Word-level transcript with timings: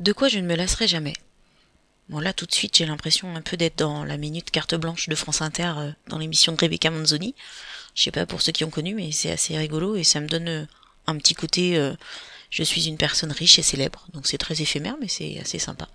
De 0.00 0.14
quoi 0.14 0.28
je 0.28 0.38
ne 0.38 0.46
me 0.46 0.54
lasserai 0.56 0.88
jamais 0.88 1.12
Bon 2.08 2.20
là 2.20 2.32
tout 2.32 2.46
de 2.46 2.54
suite 2.54 2.78
j'ai 2.78 2.86
l'impression 2.86 3.36
un 3.36 3.42
peu 3.42 3.58
d'être 3.58 3.76
dans 3.76 4.02
la 4.02 4.16
minute 4.16 4.50
carte 4.50 4.74
blanche 4.74 5.10
de 5.10 5.14
France 5.14 5.42
Inter 5.42 5.74
euh, 5.76 5.92
dans 6.08 6.16
l'émission 6.16 6.52
de 6.52 6.56
Rebecca 6.56 6.90
Manzoni. 6.90 7.34
Je 7.94 8.04
sais 8.04 8.10
pas 8.10 8.24
pour 8.24 8.40
ceux 8.40 8.50
qui 8.50 8.64
ont 8.64 8.70
connu 8.70 8.94
mais 8.94 9.12
c'est 9.12 9.30
assez 9.30 9.58
rigolo 9.58 9.96
et 9.96 10.02
ça 10.02 10.20
me 10.20 10.26
donne 10.26 10.48
euh, 10.48 10.64
un 11.06 11.18
petit 11.18 11.34
côté 11.34 11.76
euh, 11.76 11.92
je 12.48 12.62
suis 12.62 12.88
une 12.88 12.96
personne 12.96 13.30
riche 13.30 13.58
et 13.58 13.62
célèbre 13.62 14.06
donc 14.14 14.26
c'est 14.26 14.38
très 14.38 14.62
éphémère 14.62 14.96
mais 15.02 15.08
c'est 15.08 15.38
assez 15.38 15.58
sympa. 15.58 15.86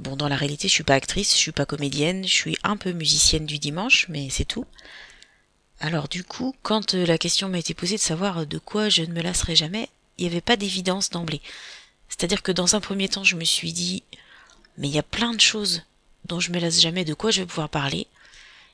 bon 0.00 0.16
dans 0.16 0.28
la 0.28 0.36
réalité 0.36 0.66
je 0.66 0.72
suis 0.72 0.82
pas 0.82 0.94
actrice, 0.94 1.34
je 1.34 1.38
suis 1.38 1.52
pas 1.52 1.64
comédienne, 1.64 2.26
je 2.26 2.34
suis 2.34 2.58
un 2.64 2.76
peu 2.76 2.90
musicienne 2.90 3.46
du 3.46 3.60
dimanche 3.60 4.06
mais 4.08 4.30
c'est 4.30 4.44
tout. 4.44 4.66
Alors 5.78 6.08
du 6.08 6.24
coup 6.24 6.56
quand 6.62 6.94
la 6.94 7.18
question 7.18 7.48
m'a 7.48 7.60
été 7.60 7.72
posée 7.72 7.96
de 7.96 8.00
savoir 8.00 8.46
de 8.46 8.58
quoi 8.58 8.88
je 8.88 9.02
ne 9.02 9.12
me 9.12 9.22
lasserai 9.22 9.54
jamais, 9.54 9.88
il 10.18 10.24
n'y 10.24 10.32
avait 10.32 10.40
pas 10.40 10.56
d'évidence 10.56 11.08
d'emblée. 11.10 11.40
C'est-à-dire 12.12 12.42
que 12.42 12.52
dans 12.52 12.76
un 12.76 12.80
premier 12.80 13.08
temps 13.08 13.24
je 13.24 13.36
me 13.36 13.44
suis 13.44 13.72
dit 13.72 14.02
mais 14.78 14.88
il 14.88 14.94
y 14.94 14.98
a 14.98 15.02
plein 15.02 15.32
de 15.32 15.40
choses 15.40 15.82
dont 16.24 16.40
je 16.40 16.52
me 16.52 16.58
lasse 16.58 16.80
jamais 16.80 17.04
de 17.04 17.14
quoi 17.14 17.30
je 17.30 17.40
vais 17.40 17.46
pouvoir 17.46 17.68
parler. 17.68 18.06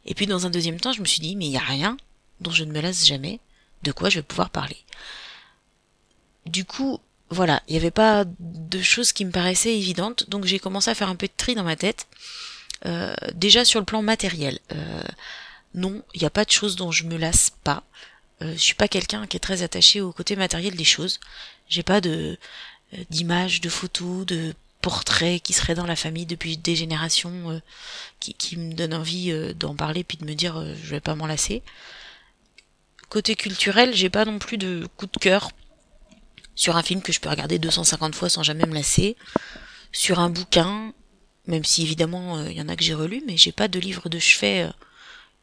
Et 0.06 0.14
puis 0.14 0.26
dans 0.26 0.46
un 0.46 0.50
deuxième 0.50 0.80
temps, 0.80 0.92
je 0.92 1.00
me 1.00 1.06
suis 1.06 1.20
dit, 1.20 1.36
mais 1.36 1.46
il 1.46 1.50
n'y 1.50 1.56
a 1.56 1.60
rien 1.60 1.96
dont 2.40 2.50
je 2.50 2.64
ne 2.64 2.72
me 2.72 2.80
lasse 2.80 3.06
jamais 3.06 3.40
de 3.82 3.92
quoi 3.92 4.10
je 4.10 4.18
vais 4.18 4.22
pouvoir 4.22 4.50
parler. 4.50 4.76
Du 6.46 6.64
coup, 6.64 7.00
voilà, 7.30 7.62
il 7.68 7.72
n'y 7.72 7.78
avait 7.78 7.90
pas 7.90 8.24
de 8.26 8.80
choses 8.80 9.12
qui 9.12 9.24
me 9.24 9.30
paraissaient 9.30 9.76
évidentes, 9.76 10.28
donc 10.30 10.44
j'ai 10.46 10.58
commencé 10.58 10.90
à 10.90 10.94
faire 10.94 11.10
un 11.10 11.16
peu 11.16 11.26
de 11.26 11.32
tri 11.36 11.54
dans 11.54 11.64
ma 11.64 11.76
tête. 11.76 12.06
Euh, 12.86 13.14
déjà 13.34 13.64
sur 13.64 13.80
le 13.80 13.84
plan 13.84 14.02
matériel, 14.02 14.60
euh, 14.72 15.02
non, 15.74 16.02
il 16.14 16.20
n'y 16.20 16.26
a 16.26 16.30
pas 16.30 16.44
de 16.44 16.50
choses 16.50 16.76
dont 16.76 16.92
je 16.92 17.04
me 17.04 17.16
lasse 17.16 17.50
pas. 17.64 17.82
Euh, 18.40 18.52
je 18.52 18.58
suis 18.58 18.74
pas 18.74 18.88
quelqu'un 18.88 19.26
qui 19.26 19.36
est 19.36 19.40
très 19.40 19.62
attaché 19.62 20.00
au 20.00 20.12
côté 20.12 20.36
matériel 20.36 20.74
des 20.76 20.84
choses. 20.84 21.18
J'ai 21.68 21.82
pas 21.82 22.00
de 22.00 22.38
d'images, 23.10 23.60
de 23.60 23.68
photos, 23.68 24.26
de 24.26 24.54
portrait 24.80 25.40
qui 25.40 25.52
serait 25.52 25.74
dans 25.74 25.86
la 25.86 25.96
famille 25.96 26.26
depuis 26.26 26.56
des 26.56 26.76
générations 26.76 27.50
euh, 27.50 27.60
qui, 28.20 28.56
me 28.56 28.72
donne 28.74 28.94
envie 28.94 29.30
euh, 29.30 29.52
d'en 29.52 29.74
parler 29.74 30.04
puis 30.04 30.18
de 30.18 30.24
me 30.24 30.34
dire 30.34 30.56
euh, 30.56 30.74
je 30.82 30.90
vais 30.90 31.00
pas 31.00 31.14
m'en 31.14 31.26
lasser. 31.26 31.62
Côté 33.08 33.34
culturel, 33.34 33.94
j'ai 33.94 34.10
pas 34.10 34.24
non 34.24 34.38
plus 34.38 34.58
de 34.58 34.86
coup 34.96 35.06
de 35.06 35.18
cœur 35.18 35.50
sur 36.54 36.76
un 36.76 36.82
film 36.82 37.02
que 37.02 37.12
je 37.12 37.20
peux 37.20 37.28
regarder 37.28 37.58
250 37.58 38.14
fois 38.14 38.28
sans 38.28 38.42
jamais 38.42 38.66
me 38.66 38.74
lasser, 38.74 39.16
sur 39.92 40.18
un 40.18 40.28
bouquin, 40.28 40.92
même 41.46 41.64
si 41.64 41.82
évidemment 41.82 42.44
il 42.46 42.56
y 42.56 42.60
en 42.60 42.68
a 42.68 42.76
que 42.76 42.82
j'ai 42.82 42.94
relu, 42.94 43.22
mais 43.26 43.36
j'ai 43.36 43.52
pas 43.52 43.68
de 43.68 43.78
livres 43.78 44.08
de 44.08 44.18
chevet 44.18 44.68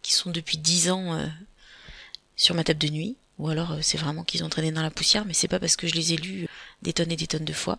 qui 0.01 0.13
sont 0.13 0.29
depuis 0.29 0.57
10 0.57 0.91
ans 0.91 1.31
sur 2.35 2.53
ma 2.53 2.63
table 2.63 2.79
de 2.79 2.89
nuit, 2.89 3.15
ou 3.37 3.49
alors 3.49 3.77
c'est 3.81 3.97
vraiment 3.97 4.23
qu'ils 4.23 4.43
ont 4.43 4.49
traîné 4.49 4.71
dans 4.71 4.81
la 4.81 4.91
poussière, 4.91 5.25
mais 5.25 5.33
c'est 5.33 5.47
pas 5.47 5.59
parce 5.59 5.75
que 5.75 5.87
je 5.87 5.95
les 5.95 6.13
ai 6.13 6.17
lus 6.17 6.47
des 6.81 6.93
tonnes 6.93 7.11
et 7.11 7.17
des 7.17 7.27
tonnes 7.27 7.45
de 7.45 7.53
fois. 7.53 7.77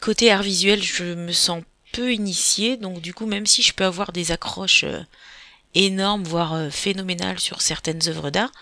Côté 0.00 0.30
art 0.30 0.42
visuel, 0.42 0.82
je 0.82 1.14
me 1.14 1.32
sens 1.32 1.62
peu 1.92 2.12
initiée, 2.12 2.76
donc 2.76 3.00
du 3.00 3.14
coup, 3.14 3.26
même 3.26 3.46
si 3.46 3.62
je 3.62 3.72
peux 3.72 3.84
avoir 3.84 4.12
des 4.12 4.30
accroches 4.30 4.84
euh, 4.84 5.02
énormes, 5.74 6.24
voire 6.24 6.54
euh, 6.54 6.70
phénoménales 6.70 7.40
sur 7.40 7.62
certaines 7.62 8.06
œuvres 8.08 8.30
d'art, 8.30 8.52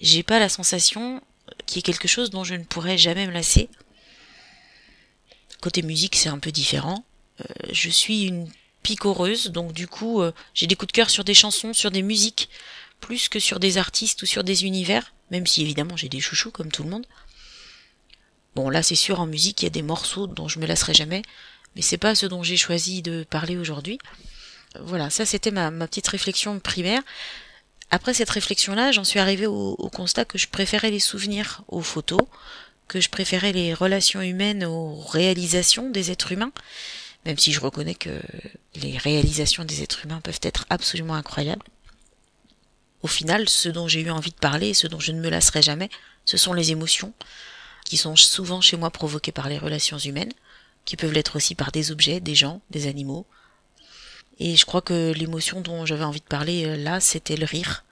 j'ai 0.00 0.22
pas 0.22 0.38
la 0.38 0.48
sensation 0.48 1.22
qu'il 1.66 1.76
y 1.76 1.80
ait 1.80 1.82
quelque 1.82 2.08
chose 2.08 2.30
dont 2.30 2.44
je 2.44 2.54
ne 2.54 2.64
pourrais 2.64 2.98
jamais 2.98 3.26
me 3.26 3.32
lasser. 3.32 3.68
Côté 5.60 5.82
musique, 5.82 6.16
c'est 6.16 6.28
un 6.28 6.38
peu 6.38 6.52
différent. 6.52 7.04
Euh, 7.40 7.44
je 7.72 7.90
suis 7.90 8.24
une 8.24 8.48
picoreuse, 8.82 9.48
donc 9.50 9.72
du 9.72 9.88
coup, 9.88 10.22
j'ai 10.54 10.66
des 10.66 10.76
coups 10.76 10.86
de 10.86 10.92
cœur 10.92 11.10
sur 11.10 11.24
des 11.24 11.34
chansons, 11.34 11.74
sur 11.74 11.90
des 11.90 12.00
musiques, 12.00 12.48
plus 13.00 13.28
que 13.28 13.38
sur 13.38 13.60
des 13.60 13.78
artistes 13.78 14.22
ou 14.22 14.26
sur 14.26 14.44
des 14.44 14.64
univers, 14.64 15.12
même 15.30 15.46
si 15.46 15.62
évidemment 15.62 15.96
j'ai 15.96 16.08
des 16.08 16.20
chouchous 16.20 16.50
comme 16.50 16.70
tout 16.70 16.82
le 16.82 16.90
monde. 16.90 17.06
Bon, 18.54 18.70
là, 18.70 18.82
c'est 18.82 18.96
sûr, 18.96 19.20
en 19.20 19.26
musique, 19.26 19.62
il 19.62 19.66
y 19.66 19.68
a 19.68 19.70
des 19.70 19.82
morceaux 19.82 20.26
dont 20.26 20.48
je 20.48 20.58
me 20.58 20.66
lasserai 20.66 20.94
jamais, 20.94 21.22
mais 21.76 21.82
c'est 21.82 21.98
pas 21.98 22.14
ce 22.14 22.26
dont 22.26 22.42
j'ai 22.42 22.56
choisi 22.56 23.02
de 23.02 23.24
parler 23.28 23.56
aujourd'hui. 23.56 23.98
Voilà, 24.80 25.10
ça, 25.10 25.24
c'était 25.24 25.50
ma, 25.50 25.70
petite 25.86 26.08
réflexion 26.08 26.58
primaire. 26.58 27.02
Après 27.90 28.12
cette 28.14 28.30
réflexion-là, 28.30 28.92
j'en 28.92 29.04
suis 29.04 29.18
arrivée 29.18 29.46
au, 29.46 29.76
constat 29.94 30.24
que 30.24 30.38
je 30.38 30.48
préférais 30.48 30.90
les 30.90 30.98
souvenirs 30.98 31.62
aux 31.68 31.80
photos, 31.80 32.20
que 32.86 33.00
je 33.00 33.08
préférais 33.08 33.52
les 33.52 33.72
relations 33.74 34.20
humaines 34.20 34.64
aux 34.64 34.96
réalisations 34.96 35.88
des 35.88 36.10
êtres 36.10 36.32
humains, 36.32 36.52
même 37.24 37.38
si 37.38 37.52
je 37.52 37.60
reconnais 37.60 37.94
que 37.94 38.20
les 38.74 38.98
réalisations 38.98 39.64
des 39.64 39.82
êtres 39.82 40.04
humains 40.04 40.20
peuvent 40.20 40.40
être 40.42 40.66
absolument 40.68 41.14
incroyables. 41.14 41.64
Au 43.02 43.06
final, 43.06 43.48
ce 43.48 43.68
dont 43.68 43.88
j'ai 43.88 44.00
eu 44.00 44.10
envie 44.10 44.30
de 44.30 44.36
parler, 44.36 44.74
ce 44.74 44.86
dont 44.86 45.00
je 45.00 45.12
ne 45.12 45.20
me 45.20 45.28
lasserai 45.28 45.62
jamais, 45.62 45.88
ce 46.24 46.36
sont 46.36 46.52
les 46.52 46.72
émotions, 46.72 47.12
qui 47.84 47.96
sont 47.96 48.16
souvent 48.16 48.60
chez 48.60 48.76
moi 48.76 48.90
provoquées 48.90 49.32
par 49.32 49.48
les 49.48 49.58
relations 49.58 49.98
humaines, 49.98 50.32
qui 50.84 50.96
peuvent 50.96 51.12
l'être 51.12 51.36
aussi 51.36 51.54
par 51.54 51.70
des 51.70 51.90
objets, 51.90 52.20
des 52.20 52.34
gens, 52.34 52.60
des 52.70 52.86
animaux. 52.86 53.26
Et 54.40 54.56
je 54.56 54.64
crois 54.64 54.82
que 54.82 55.12
l'émotion 55.12 55.60
dont 55.60 55.84
j'avais 55.86 56.04
envie 56.04 56.20
de 56.20 56.24
parler 56.24 56.64
euh, 56.64 56.76
là, 56.76 57.00
c'était 57.00 57.36
le 57.36 57.44
rire. 57.44 57.84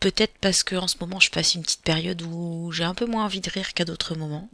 Peut-être 0.00 0.34
parce 0.40 0.62
que 0.62 0.76
en 0.76 0.88
ce 0.88 0.96
moment 1.00 1.20
je 1.20 1.30
passe 1.30 1.54
une 1.54 1.62
petite 1.62 1.82
période 1.82 2.22
où 2.22 2.72
j'ai 2.72 2.84
un 2.84 2.94
peu 2.94 3.04
moins 3.04 3.26
envie 3.26 3.40
de 3.40 3.50
rire 3.50 3.74
qu'à 3.74 3.84
d'autres 3.84 4.14
moments. 4.14 4.48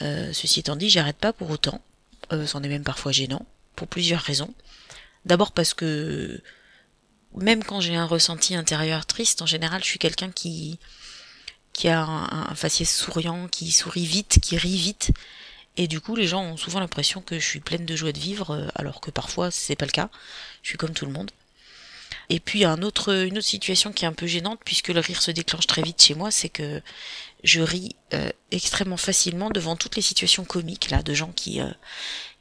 Euh, 0.00 0.32
ceci 0.32 0.60
étant 0.60 0.76
dit, 0.76 0.90
j'arrête 0.90 1.16
pas 1.18 1.32
pour 1.32 1.50
autant. 1.50 1.80
Euh, 2.32 2.46
c'en 2.46 2.62
est 2.62 2.68
même 2.68 2.84
parfois 2.84 3.12
gênant, 3.12 3.46
pour 3.76 3.86
plusieurs 3.86 4.20
raisons. 4.20 4.52
D'abord 5.24 5.52
parce 5.52 5.74
que 5.74 6.42
même 7.36 7.64
quand 7.64 7.80
j'ai 7.80 7.96
un 7.96 8.06
ressenti 8.06 8.54
intérieur 8.54 9.06
triste, 9.06 9.42
en 9.42 9.46
général, 9.46 9.82
je 9.82 9.88
suis 9.88 9.98
quelqu'un 9.98 10.30
qui 10.30 10.78
qui 11.72 11.88
a 11.88 12.02
un, 12.02 12.54
faciès 12.54 12.90
souriant, 12.90 13.48
qui 13.48 13.72
sourit 13.72 14.04
vite, 14.04 14.40
qui 14.42 14.58
rit 14.58 14.76
vite. 14.76 15.10
Et 15.78 15.88
du 15.88 16.00
coup, 16.00 16.14
les 16.16 16.26
gens 16.26 16.42
ont 16.42 16.56
souvent 16.58 16.80
l'impression 16.80 17.22
que 17.22 17.38
je 17.38 17.46
suis 17.46 17.60
pleine 17.60 17.86
de 17.86 17.96
joie 17.96 18.12
de 18.12 18.18
vivre, 18.18 18.50
euh, 18.50 18.68
alors 18.74 19.00
que 19.00 19.10
parfois 19.10 19.50
c'est 19.50 19.76
pas 19.76 19.86
le 19.86 19.90
cas. 19.90 20.10
Je 20.62 20.68
suis 20.68 20.78
comme 20.78 20.92
tout 20.92 21.06
le 21.06 21.12
monde. 21.12 21.30
Et 22.28 22.40
puis 22.40 22.64
un 22.64 22.82
autre, 22.82 23.12
une 23.24 23.38
autre 23.38 23.46
situation 23.46 23.92
qui 23.92 24.04
est 24.04 24.08
un 24.08 24.12
peu 24.12 24.26
gênante, 24.26 24.60
puisque 24.64 24.88
le 24.88 25.00
rire 25.00 25.22
se 25.22 25.30
déclenche 25.30 25.66
très 25.66 25.82
vite 25.82 26.02
chez 26.02 26.14
moi, 26.14 26.30
c'est 26.30 26.48
que 26.50 26.82
je 27.42 27.60
ris 27.60 27.96
euh, 28.14 28.30
extrêmement 28.50 28.96
facilement 28.96 29.50
devant 29.50 29.76
toutes 29.76 29.96
les 29.96 30.02
situations 30.02 30.44
comiques 30.44 30.90
là, 30.90 31.02
de 31.02 31.14
gens 31.14 31.32
qui 31.32 31.60
euh, 31.60 31.70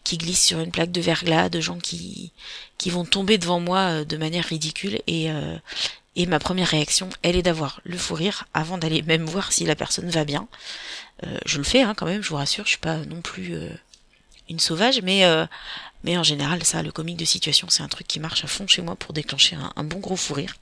qui 0.03 0.17
glissent 0.17 0.45
sur 0.45 0.59
une 0.59 0.71
plaque 0.71 0.91
de 0.91 1.01
verglas, 1.01 1.49
de 1.49 1.61
gens 1.61 1.79
qui 1.79 2.31
qui 2.77 2.89
vont 2.89 3.05
tomber 3.05 3.37
devant 3.37 3.59
moi 3.59 4.03
de 4.03 4.17
manière 4.17 4.45
ridicule 4.45 5.01
et 5.07 5.29
et 6.15 6.25
ma 6.25 6.39
première 6.39 6.67
réaction, 6.67 7.09
elle 7.21 7.37
est 7.37 7.41
d'avoir 7.41 7.79
le 7.85 7.97
fou 7.97 8.15
rire 8.15 8.45
avant 8.53 8.77
d'aller 8.77 9.01
même 9.01 9.25
voir 9.25 9.53
si 9.53 9.65
la 9.65 9.75
personne 9.75 10.09
va 10.09 10.25
bien. 10.25 10.47
Euh, 11.23 11.37
je 11.45 11.57
le 11.57 11.63
fais 11.63 11.81
hein, 11.81 11.93
quand 11.95 12.05
même, 12.05 12.21
je 12.21 12.29
vous 12.29 12.35
rassure, 12.35 12.65
je 12.65 12.71
suis 12.71 12.77
pas 12.77 12.97
non 12.97 13.21
plus 13.21 13.55
euh, 13.55 13.69
une 14.49 14.59
sauvage, 14.59 15.01
mais 15.01 15.25
euh, 15.25 15.45
mais 16.03 16.17
en 16.17 16.23
général, 16.23 16.63
ça, 16.63 16.81
le 16.81 16.91
comique 16.91 17.17
de 17.17 17.25
situation, 17.25 17.67
c'est 17.69 17.83
un 17.83 17.87
truc 17.87 18.07
qui 18.07 18.19
marche 18.19 18.43
à 18.43 18.47
fond 18.47 18.67
chez 18.67 18.81
moi 18.81 18.95
pour 18.95 19.13
déclencher 19.13 19.55
un 19.75 19.83
bon 19.83 19.99
gros 19.99 20.15
fou 20.15 20.33
rire. 20.33 20.55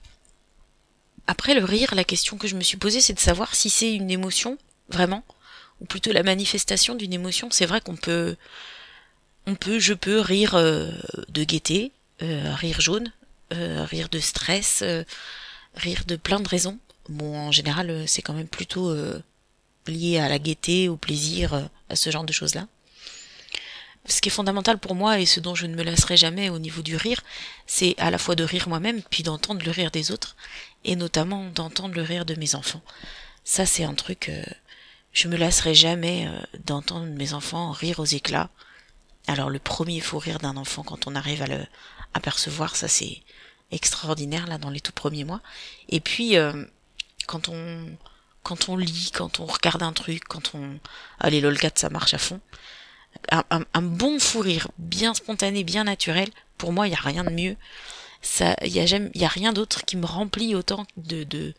Après 1.27 1.53
le 1.53 1.63
rire, 1.63 1.95
la 1.95 2.03
question 2.03 2.37
que 2.37 2.47
je 2.47 2.55
me 2.55 2.61
suis 2.61 2.75
posée, 2.77 2.99
c'est 2.99 3.13
de 3.13 3.19
savoir 3.19 3.55
si 3.55 3.69
c'est 3.69 3.93
une 3.93 4.11
émotion, 4.11 4.57
vraiment, 4.89 5.23
ou 5.79 5.85
plutôt 5.85 6.11
la 6.11 6.23
manifestation 6.23 6.93
d'une 6.93 7.13
émotion. 7.13 7.49
C'est 7.51 7.65
vrai 7.65 7.79
qu'on 7.79 7.95
peut, 7.95 8.35
on 9.49 9.55
peut, 9.55 9.79
je 9.79 9.93
peux 9.93 10.19
rire 10.19 10.55
de 10.55 11.43
gaieté, 11.43 11.91
rire 12.21 12.81
jaune, 12.81 13.11
rire 13.51 14.09
de 14.09 14.19
stress, 14.19 14.83
rire 15.75 16.03
de 16.07 16.15
plein 16.15 16.39
de 16.39 16.47
raisons. 16.47 16.79
Bon, 17.09 17.35
en 17.35 17.51
général, 17.51 17.89
euh, 17.89 18.03
c'est 18.05 18.21
quand 18.21 18.33
même 18.33 18.47
plutôt 18.47 18.89
euh, 18.91 19.19
lié 19.87 20.19
à 20.19 20.29
la 20.29 20.37
gaieté, 20.37 20.89
au 20.89 20.95
plaisir, 20.95 21.53
euh, 21.55 21.63
à 21.89 21.95
ce 21.95 22.11
genre 22.11 22.23
de 22.23 22.31
choses-là. 22.31 22.67
Ce 24.05 24.21
qui 24.21 24.29
est 24.29 24.31
fondamental 24.31 24.77
pour 24.77 24.93
moi 24.93 25.19
et 25.19 25.25
ce 25.25 25.39
dont 25.39 25.55
je 25.55 25.65
ne 25.65 25.75
me 25.75 25.83
lasserai 25.83 26.17
jamais 26.17 26.49
au 26.49 26.59
niveau 26.59 26.83
du 26.83 26.95
rire, 26.95 27.21
c'est 27.65 27.95
à 27.97 28.11
la 28.11 28.19
fois 28.19 28.35
de 28.35 28.43
rire 28.43 28.69
moi-même, 28.69 29.01
puis 29.01 29.23
d'entendre 29.23 29.65
le 29.65 29.71
rire 29.71 29.89
des 29.89 30.11
autres, 30.11 30.35
et 30.83 30.95
notamment 30.95 31.45
d'entendre 31.49 31.95
le 31.95 32.03
rire 32.03 32.25
de 32.25 32.35
mes 32.35 32.55
enfants. 32.55 32.81
Ça, 33.43 33.65
c'est 33.65 33.83
un 33.83 33.93
truc, 33.93 34.31
je 35.11 35.27
me 35.27 35.35
lasserai 35.35 35.73
jamais 35.75 36.27
d'entendre 36.65 37.07
mes 37.07 37.33
enfants 37.33 37.71
rire 37.71 37.99
aux 37.99 38.05
éclats. 38.05 38.49
Alors 39.29 39.51
le 39.51 39.59
premier 39.59 39.99
faux 39.99 40.17
rire 40.17 40.39
d'un 40.39 40.57
enfant 40.57 40.81
quand 40.81 41.05
on 41.05 41.13
arrive 41.13 41.43
à 41.43 41.45
le 41.45 41.63
apercevoir, 42.15 42.75
ça 42.75 42.87
c'est 42.87 43.21
extraordinaire 43.69 44.47
là 44.47 44.57
dans 44.57 44.71
les 44.71 44.79
tout 44.79 44.91
premiers 44.91 45.23
mois. 45.23 45.41
Et 45.87 45.99
puis 45.99 46.35
euh, 46.35 46.65
quand 47.27 47.47
on 47.47 47.95
quand 48.41 48.69
on 48.69 48.75
lit, 48.75 49.11
quand 49.13 49.39
on 49.39 49.45
regarde 49.45 49.83
un 49.83 49.93
truc, 49.93 50.23
quand 50.27 50.55
on 50.55 50.79
allez 51.19 51.41
lolcat 51.41 51.69
ça 51.75 51.91
marche 51.91 52.15
à 52.15 52.17
fond. 52.17 52.41
Un, 53.31 53.81
bon 53.83 54.17
fou 54.17 54.39
rire, 54.39 54.67
bien 54.79 55.13
spontané, 55.13 55.63
bien 55.63 55.83
naturel. 55.83 56.29
Pour 56.57 56.73
moi, 56.73 56.87
il 56.87 56.91
y 56.91 56.95
a 56.95 56.99
rien 56.99 57.23
de 57.23 57.29
mieux. 57.29 57.55
Ça, 58.23 58.55
il 58.63 58.71
y 58.71 58.79
a 58.79 58.87
jamais, 58.87 59.11
il 59.13 59.21
y 59.21 59.25
a 59.25 59.29
rien 59.29 59.53
d'autre 59.53 59.85
qui 59.85 59.95
me 59.97 60.05
remplit 60.07 60.55
autant 60.55 60.87
de, 60.97 61.23
de 61.23 61.53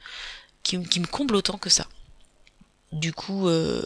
qui, 0.64 0.82
qui 0.84 0.99
me 0.99 1.06
comble 1.06 1.37
autant 1.37 1.58
que 1.58 1.70
ça. 1.70 1.87
Du 2.93 3.12
coup, 3.12 3.49
euh, 3.49 3.84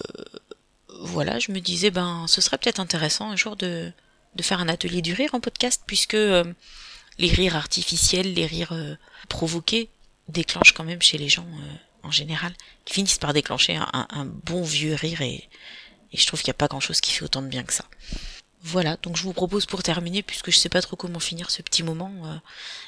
voilà, 1.01 1.39
je 1.39 1.53
me 1.53 1.61
disais 1.61 1.91
ben, 1.91 2.27
ce 2.29 2.41
serait 2.41 2.59
peut-être 2.59 2.81
intéressant 2.81 3.31
un 3.31 3.37
jour 3.37 3.57
de 3.57 3.93
de 4.35 4.43
faire 4.43 4.61
un 4.61 4.69
atelier 4.69 5.01
du 5.01 5.13
rire 5.13 5.35
en 5.35 5.41
podcast 5.41 5.83
puisque 5.87 6.15
euh, 6.15 6.45
les 7.19 7.29
rires 7.29 7.57
artificiels, 7.57 8.35
les 8.35 8.47
rires 8.47 8.73
euh, 8.73 8.97
provoqués 9.29 9.91
déclenchent 10.29 10.73
quand 10.73 10.85
même 10.85 11.03
chez 11.03 11.19
les 11.19 11.29
gens 11.29 11.47
euh, 11.47 11.75
en 12.03 12.11
général, 12.11 12.53
qui 12.85 12.95
finissent 12.95 13.19
par 13.19 13.33
déclencher 13.33 13.77
un, 13.77 14.27
bon 14.27 14.63
vieux 14.63 14.95
rire 14.95 15.23
et, 15.23 15.49
Et 16.13 16.17
je 16.19 16.27
trouve 16.27 16.41
qu'il 16.41 16.51
n'y 16.51 16.57
a 16.57 16.59
pas 16.59 16.69
grand 16.69 16.81
chose 16.81 17.01
qui 17.01 17.13
fait 17.13 17.25
autant 17.25 17.41
de 17.41 17.49
bien 17.49 17.65
que 17.65 17.73
ça. 17.73 17.87
Voilà, 18.61 18.97
donc 18.99 19.17
je 19.17 19.23
vous 19.23 19.33
propose 19.33 19.67
pour 19.67 19.83
terminer, 19.83 20.23
puisque 20.23 20.51
je 20.51 20.57
sais 20.57 20.69
pas 20.69 20.83
trop 20.83 20.97
comment 20.97 21.21
finir 21.21 21.51
ce 21.51 21.63
petit 21.63 21.83
moment, 21.83 22.13
euh, 22.25 22.37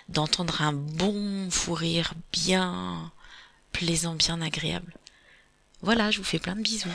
d'entendre 0.08 0.60
un 0.62 0.72
bon 0.72 1.50
fou 1.50 1.74
rire 1.74 2.12
bien 2.32 3.10
plaisant, 3.72 4.14
bien 4.14 4.40
agréable. 4.42 4.94
Voilà, 5.82 6.10
je 6.10 6.18
vous 6.18 6.24
fais 6.24 6.38
plein 6.38 6.56
de 6.56 6.62
bisous. 6.62 6.88